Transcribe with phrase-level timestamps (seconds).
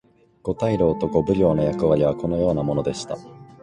[0.41, 3.17] 五大老と五奉行の役割はこのようなものでした。